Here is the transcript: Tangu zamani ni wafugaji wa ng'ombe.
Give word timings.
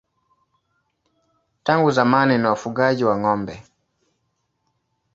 Tangu 1.63 1.91
zamani 1.95 2.37
ni 2.37 2.47
wafugaji 2.47 3.03
wa 3.07 3.15
ng'ombe. 3.19 3.55